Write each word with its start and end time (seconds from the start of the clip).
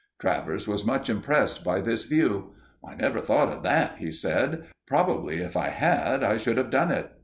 Travers 0.17 0.67
was 0.67 0.83
much 0.83 1.11
impressed 1.11 1.63
by 1.63 1.79
this 1.79 2.05
view. 2.05 2.55
"I 2.83 2.95
never 2.95 3.19
thought 3.21 3.49
of 3.53 3.61
that," 3.61 3.99
he 3.99 4.09
said. 4.09 4.63
"Probably, 4.87 5.43
if 5.43 5.55
I 5.55 5.69
had, 5.69 6.23
I 6.23 6.37
should 6.37 6.57
have 6.57 6.71
done 6.71 6.89
it. 6.89 7.11